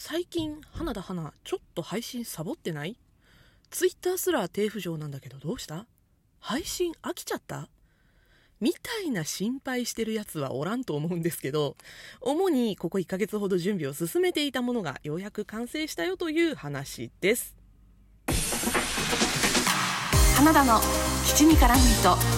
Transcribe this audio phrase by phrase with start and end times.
[0.00, 2.96] 最近花田花ちょっと配信サボってない？
[3.68, 5.86] ツイッターすら低浮上なんだけどどうした？
[6.38, 7.68] 配信飽きちゃった？
[8.60, 11.76] みたいな心配してるやつはおらんと思うんですけど
[12.20, 17.56] 主にここ1ヶ月ほど準備を進めていたものがようやく完成したよという話です。
[20.36, 20.78] 花田の
[21.26, 22.37] 基地に絡む糸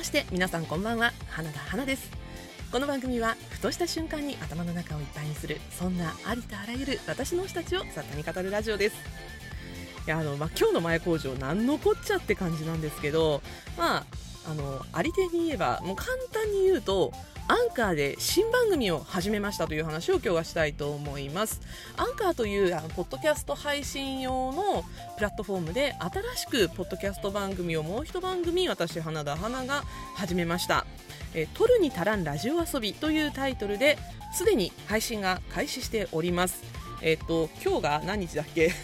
[0.00, 1.12] まして皆さんこんばんは。
[1.28, 2.10] 花田花です。
[2.72, 8.96] この番組はふとした瞬間に頭の中をいっぱいにするそんなありとあらゆる私の推したちを雑多に語るラジオです。
[10.06, 13.42] いやあの、まあ、今日の前工場なんのこっちゃって感じなんですけど
[13.76, 14.06] まあ
[14.50, 17.12] あのありてに言えばもう簡単に言うと
[17.50, 21.60] アンカーで新番組を始めましたという話を今日はしたいと思います。
[21.96, 24.84] アンカーというあのポッドキャスト配信用の
[25.16, 29.82] プラットフォームで新しくポッドキャスト番組をもう一番組私花田花が
[30.14, 30.86] 始めました。
[31.34, 33.98] え「取るに足らんラジオ遊び」というタイトルで
[34.32, 36.62] すでに配信が開始しております。
[37.02, 38.70] えっと、今日が何日だっけ？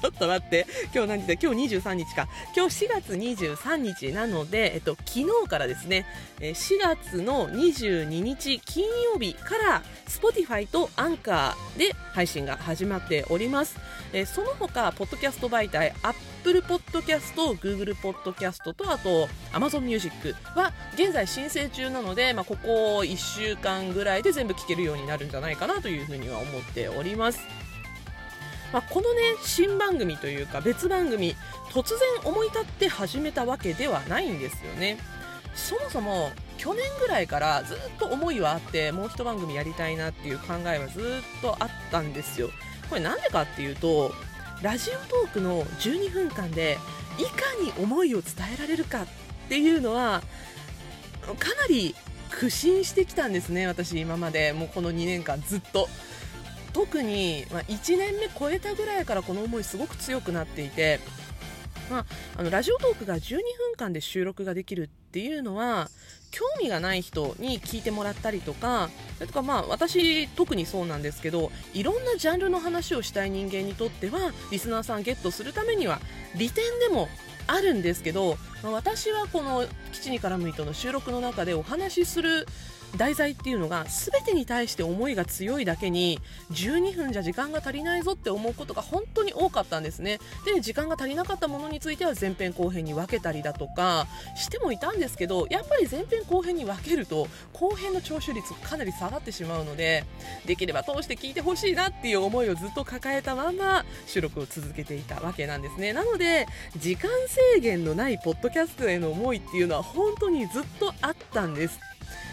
[0.00, 0.66] ちょっと待って。
[0.94, 1.34] 今日何日だ？
[1.40, 2.28] 今日23日か。
[2.56, 6.06] 今日4月23日なので、えっと、昨日からですね、
[6.40, 13.76] 4月の22日金曜日から Spotify とアンカーで配信が始まっております。
[14.12, 27.40] えその他、ポッドキャスト媒体、Apple Podcast、Google Podcast と、あと Amazon Music は現在申請中なので、まあ、ここ1週間ぐらいで全部聞けるようになるんじゃないかなというふうには思っております。
[28.72, 31.34] まあ、このね新番組というか別番組
[31.70, 34.98] 突然思い立って始めたわけではないんですよね
[35.54, 41.02] そもそも去年ぐらいからずっと思いはあってもう一番組やりたいなっていう考えはずっ
[41.42, 42.50] とあったんですよ
[42.88, 44.12] これなんでかっていうと
[44.62, 46.78] ラジオトークの12分間で
[47.18, 49.06] いかに思いを伝えられるかっ
[49.48, 50.22] ていうのは
[51.22, 51.94] かなり
[52.30, 54.52] 苦心してきたんですね私今まで。
[54.52, 55.88] もうこの2年間ずっと。
[56.72, 61.00] 特に、ま1年目超えたぐらいからこの思いすごく強くなっていて、
[61.90, 62.06] まあ、
[62.36, 63.40] あのラジオトークが12分
[63.76, 65.90] 間で収録ができるっていうのは
[66.30, 76.00] 興味がない人に聞いてもらったりとかそれとかまあ私特にそうなんですけどいろんなジャンルの話をしたい人間にとってはリスナーさんゲットするためには
[76.36, 77.08] 利点でも
[77.48, 82.46] あるんですけど、まあ、私はこの「基地に絡む糸」の収録の中でお話しする
[82.96, 86.18] 題材っていうのが全てに対して思いが強いだけに
[86.52, 90.18] 12分じゃ時間が足りないぞって思うことが本当に多かったんですね。
[90.44, 94.06] で時間が足りなかったものについては前編後編に分けたりだとか
[94.36, 100.04] してもいたんですけどやっぱり前編後編に分けると後編の聴取率かなり下がってしまうので
[100.46, 105.92] できれば通して聞いてほしいなっていう思いをずっと抱えたまま収録を続けていたわけなんですね。
[105.92, 106.46] なので
[106.76, 107.10] 時間
[107.54, 111.89] 制限のないポッドキャストへの思いっていうのは本当にずっとあったんです。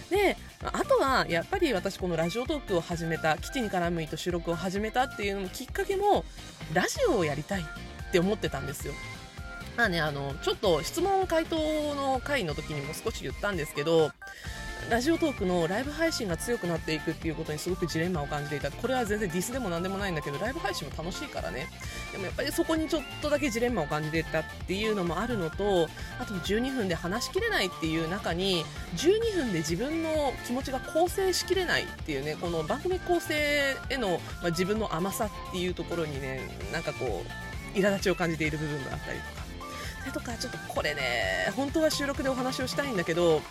[0.10, 6.24] であとはやっぱり私このラジオトークを始めた基地に絡むと収録を始めたっていうのもきっかけも
[6.74, 8.94] ラジオをやりたいって思ってたんですよ。
[9.76, 11.56] まあねあのちょっと質問回答
[11.96, 14.12] の回の時にも少し言ったんですけど
[14.90, 18.72] ラジオトークのライブ配信が強くなっていくっていうことにすごくジレンマを感じていた。
[18.72, 21.68] これは全然ディスでも何でもないんだけどライブ配信も楽しいからね。
[22.14, 25.90] でもやっぱりそこにちょっとだけジレンマを感じていたっていうのもあるのと
[26.20, 28.64] あと12分で話しきれないっていう中に
[28.96, 36.40] 12分で自分の気持ちが構成しきれないっていうねこの番組構成への、まあ、自分の甘さっていうところにね
[36.72, 37.24] なんかこ
[37.76, 39.48] う苛立ちを感じている部分があったりとか。
[40.00, 43.42] それとかちょっとこれね本当は収録でお話をしたいんだけど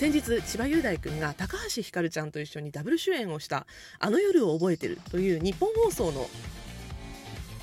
[0.00, 3.66] 先日千葉雄大君が高橋ひかるちゃんと一緒にダブル主演をした
[4.00, 6.30] 「あの夜を覚えてる」という日本放送の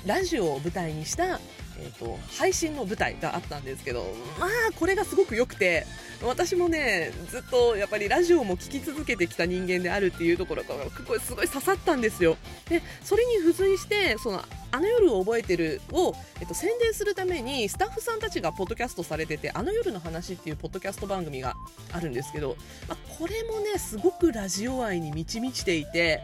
[0.06, 1.40] ラジオを舞台にした
[1.80, 4.04] えーと、配信の舞台があったんですけど、
[4.38, 5.86] まあ、これがすごく良くて、
[6.22, 10.74] 私もね、ずっとやっぱりラジオも聴き続けてきた人間であるっていうところが、
[11.20, 12.36] すごい刺さったんですよ。
[12.68, 21.54] で、それに付随して、その、あの夜を覚えてるを、えっと、宣伝するために、スタッフさんたちがポッドキャストされてて、あの夜の話っていうポッドキャスト番組が
[21.92, 22.56] あるんですけど、
[22.88, 26.20] まあ、これもね、すごくラジオ愛に満ち満ちていて、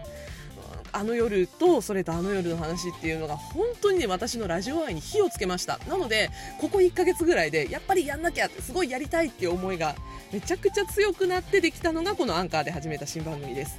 [0.94, 6.30] あの夜とそれとあの夜の話っていうのが本当にね私のラジオ愛に火をつけましたなので
[6.60, 9.96] ここ1ヶ月ぐらいでやっぱりやんなきゃってすごいやりたいっていう思いが
[10.32, 13.78] めちゃくちゃ強くなってできたのがこのアンカーで始めた新番組です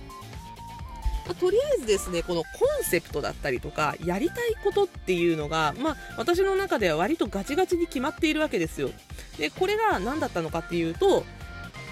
[1.28, 2.50] ま、とりあえずですね、このコ
[2.82, 8.92] ンセプトだったりとか、やりたいことっていうのが、まあ、私の中では割とガチガチに決まっているわけですよ。
[9.38, 11.26] で、これが何だったのかっていうと、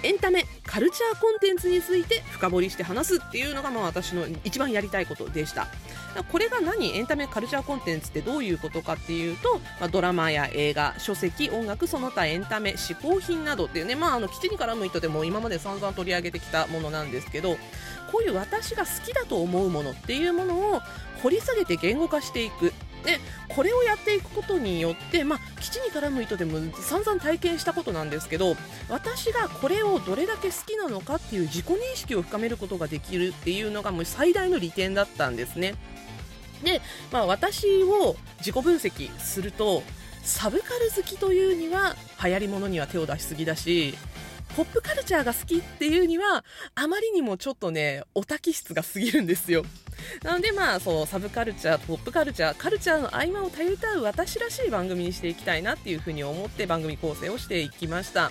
[0.04, 5.66] エンタメカルチャーコンテンツについて深掘りして話すっていうのがまあ私の一番やりたいことでした。
[6.30, 17.56] これが何エンタメカルチャーコンテンツってどういうことかっていうと、まあ、ドラマや映画書籍音楽その他エンタメ嗜好品などっていうね、まあ、あの基地に絡む人でも今まで散々取り上げてきたものなんですけど
[18.12, 20.80] こういう私が好きだと思うものっていうものを
[21.22, 22.72] 掘り下げて言語化していく。
[23.04, 28.56] でこれをやっていくことによって、まあ、基地に絡む人でも散々体験したことなんですけど
[28.88, 35.74] 私がこれをどれだけ好きなのかっていう自己認識を深めることができるっていうのがもう最大の利点だったんですね。
[36.62, 36.80] で、
[37.12, 39.82] まあ、私を自己分析すると
[40.22, 43.94] サブカル好きというには流行りものには手を出しすぎだし
[44.56, 49.64] ポップカルチャーが好きっていうにはあまりにもちょっとねオタ気質が過ぎるんですよ
[50.22, 58.30] なのでまあそうサブカルチャーポップカルチャーカルチャーの合間をたゆたう私らしい番組にしていきたいなっていうふうに思って番組構成をしていきました。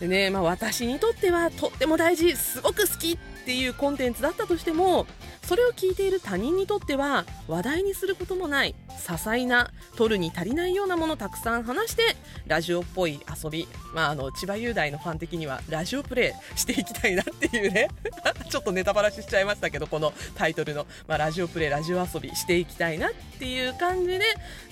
[0.00, 5.06] でね、まあ、私にとってはとっても大事すごく好きっていうコンテンツだったとしても
[5.52, 12.16] それを聞いている他人にとっては話題にすることもない些細な取るに足りないようなものをたくさん話して
[12.46, 17.88] ラジオっぽい遊び、まあ、あの千葉雄大のファン的にはラジオプレイしていきたいなっていうね。
[18.48, 24.20] ちょっとネタバラシしちゃいましたけどこのタイトルの、まあ、ラジオプレイラジオ遊びしていきたいなっていう感じで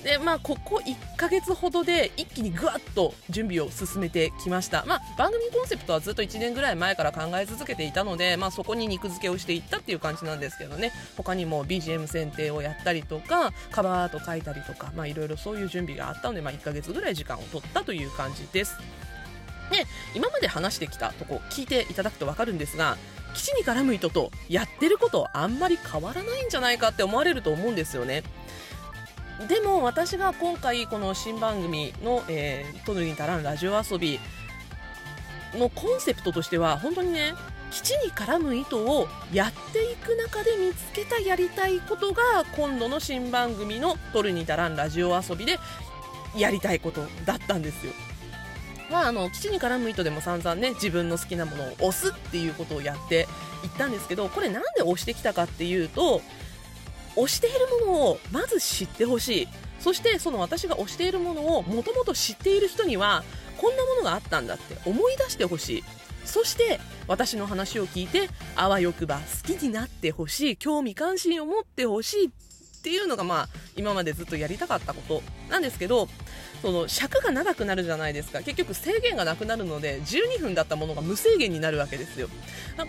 [0.03, 10.70] で、まあ、ここ1ヶ月ほどで一気にぐわっと準備を進めてきました、まあ、番組コンセプトはずっと1年ぐらい前から考え続けていたので、まあ、そこに肉付けをしていったっていう感じなんですけど。
[10.71, 18.77] のね他にも BGM 選定をやったりとかカバーアート書いたりとかいろいろそういう準備があったので、まあ、1ヶ月ぐらい時間を取ったという感じです。
[19.71, 22.97] で今まで話してきたとこ聞いていただくと分かるんですが
[23.35, 28.25] 基地に絡む人とやってることあんまり変わらないんじゃないかって思われると思うんですよね。
[29.49, 34.21] でも私が今回この新番組の「えー、トヌに足らんラジオ遊び」
[35.57, 37.35] のコンセプトとしては本当にね
[37.71, 45.59] 基地に絡む糸をやっていく中で見つけたやりたいことが今度の新番組の「取るに足らんラジオ遊び」で
[46.37, 47.93] やりたいことだったんですよ。
[48.91, 53.29] まあ、あの基地に絡む糸でも散々ね自分の好きなものを押すっていうことをやって
[53.63, 56.23] いったんですけどこれなんで押してきたかっていうと
[57.15, 63.23] 推しているものをまず知ってほしいそしてその私が推しているものをもともと知っている人には
[63.59, 65.85] こんなものがあったんだって思い出してほしい
[66.31, 76.09] そして私の話を聞いてあわよくば好きになってほしい興味関心を持ってほしいっていうのがまあ今までずっとやりたかったことなんですけど
[76.63, 78.41] その尺が長くなるじゃないですか。
[78.41, 82.29] 結局制限がなくなるので12分だったものが無制限になるわけですよ。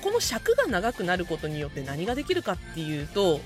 [0.01, 3.39] この尺が長くなることによって何ができるかっていうと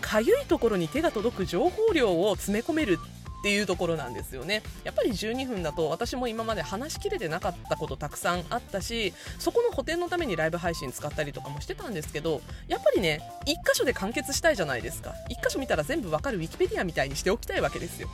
[0.00, 2.98] かゆいところに手が届く情報量を詰め込める
[3.42, 4.62] っていうところなんですよね。
[4.84, 15.12] やっぱり12分だと私も今まで話しきれてなかったことたくさんあったしそこの補填のためにライブ配信使ったりとかもしてたんですけどやっぱりね1箇所で完結したいじゃないですか。
[15.28, 18.08] 1箇所見たら全部わかるウィキペディアみたいにしておきたいわけですよ。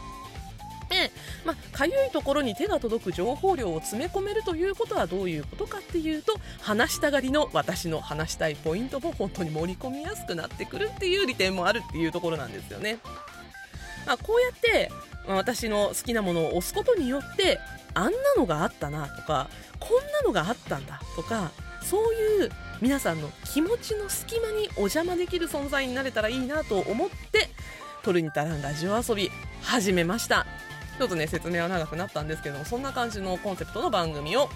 [0.89, 1.11] で、
[1.45, 12.99] まあ、かゆいところに手が届く情報量を詰め込めるということはどういうことかっていうと話したがりの私の話したいポイントも本当に盛り込みやすくなってくるっていう利点もあるっていうところなんですよね。
[14.09, 14.91] まあ、こうやって
[15.29, 17.61] ま私の好きなものを押すことによって
[17.93, 21.51] あんなのがあったなとかこんなのがあったんだとか
[21.83, 22.51] そういう
[22.81, 27.51] 皆さんの気持ちの隙間にお邪魔できる存在になれたらいいなと思って
[28.03, 30.47] トルニタランラジオ遊び始めました。
[30.99, 34.49] ちょっとね説明は長くなったんですけどもそんな感じのコンセプトの番組を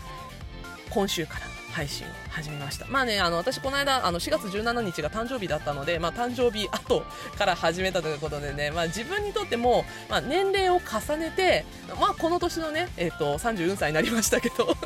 [0.90, 2.86] 今週から配信を始めました。
[2.86, 7.02] まあねあの私この間あの4月17日が誕生日だったので、まあ、誕生日後
[7.36, 11.64] から始めたということでね、まあ、自分にとっても、まあ、年齢を重ねて、
[12.00, 14.76] まあ、この年のね、えーと、34歳になりましたけど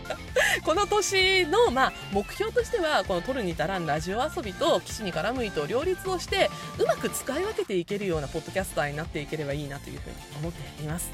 [0.64, 11.10] この年の、まあ、目標としてはこの「取るに足らんラジオ遊び」と「騎士に絡む糸」を両立をしてうまく使い分けていけるようなポッドキャスターになっていければいいなというふうに思っています。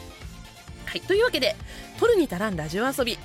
[0.86, 1.56] はい、というわけで
[1.98, 3.18] 「取るに足らんラジオ遊び」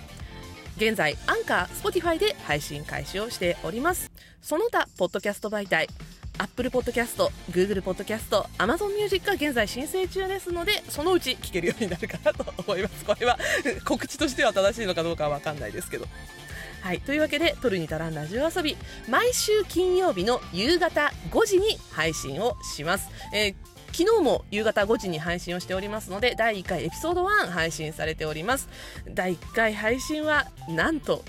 [0.77, 4.11] 現在 Anchor、Spotify で配信開始をしております。
[4.43, 5.87] その他ポッドキャスト媒体
[6.37, 13.03] Apple Podcast、Google Podcast、Amazon Music が現在申請中ですのでそのうち聞けるようになるかなと思います。
[13.05, 13.39] これは
[13.85, 16.07] 告知としては正しいのかどうかは分かんないですけど。
[16.81, 18.77] はい、というわけで「取るに足らんラジオ遊び」
[19.09, 28.69] 毎週金曜日の夕方5時に配信をします、えー昨日も夕方5時に配信をしておりますので第1回エピソード1配信されております。
[29.09, 31.23] 第1回配信はなんと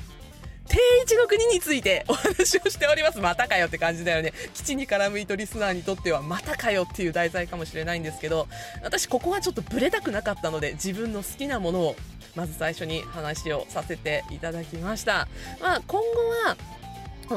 [0.66, 3.20] 定位置の国についてお話をしております。
[3.20, 4.34] またかよって感じだよね。
[4.52, 8.48] 基地に絡む糸リスナーにとってはまたかよっていう題材かもしれないんですけど
[8.82, 11.96] 私ここはちょっとブレたくなかったので自分の好きなものを
[12.37, 15.26] まず最初に話をさせていただきました、
[15.62, 16.06] まあ、今後
[16.46, 16.58] は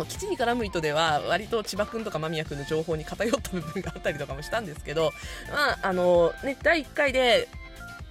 [0.08, 5.12] 基地に絡む糸では割と千葉君とか間宮君の情報に偏った部分があったりとかもしたんですけど、
[5.52, 7.48] まああのね、第1回で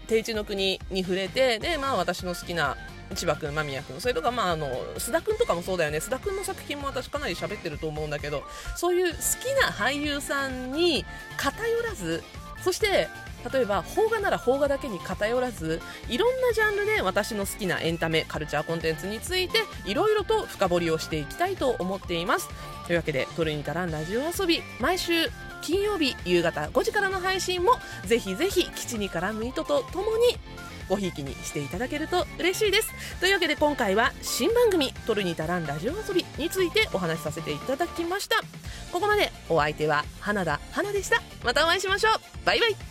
[0.07, 2.77] 定地の国に触れてで、まあ、私の好きな
[3.15, 5.99] 千葉君、間宮君それとか、まあ、あの須田君とかもそうだよね。
[5.99, 8.43] 須田君の作品も私かなり喋ってると思うんだけど
[8.77, 11.05] そういう好きな俳優さんに
[11.37, 12.23] 偏らず
[12.63, 13.09] そして
[13.53, 22.49] 例えば邦画なら邦画だけに偏らずいろんなジャンルで私の好きなエンタメカルチャーコンテンツについていろいろと深掘りをしていきたいと思っています。
[22.87, 25.31] というわけで「トルニタランラジオ遊び」毎週
[25.63, 27.73] 金曜日夕方5時からの配信も
[28.05, 30.39] ぜひぜひ基地に絡む糸とともに
[30.91, 32.93] ごひいきにしていただけると嬉しいです。
[33.21, 38.37] というわけで今回は新番組「トルニタランラジオ遊び」についてお話しさせていただきました。
[38.93, 41.23] ここまでお相手は花田花でした。
[41.45, 42.13] またお会いしましょう。
[42.45, 42.90] バイバイ。